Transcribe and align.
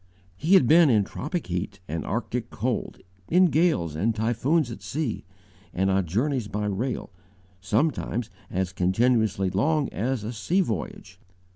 He 0.35 0.55
had 0.55 0.67
been 0.67 0.89
in 0.89 1.03
tropic 1.03 1.45
heat 1.45 1.79
and 1.87 2.03
arctic 2.03 2.49
cold, 2.49 3.01
in 3.29 3.51
gales 3.51 3.95
and 3.95 4.15
typhoons 4.15 4.71
at 4.71 4.81
sea, 4.81 5.25
and 5.75 5.91
on 5.91 6.07
journeys 6.07 6.47
by 6.47 6.65
rail, 6.65 7.11
sometimes 7.59 8.31
as 8.49 8.73
continuously 8.73 9.51
long 9.51 9.89
as 9.89 10.23
a 10.23 10.33
sea 10.33 10.61
voyage. 10.61 11.19